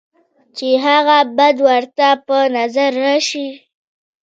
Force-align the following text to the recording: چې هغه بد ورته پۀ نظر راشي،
چې 0.57 0.67
هغه 0.85 1.17
بد 1.37 1.57
ورته 1.67 2.07
پۀ 2.25 2.39
نظر 2.57 2.91
راشي، 3.03 3.47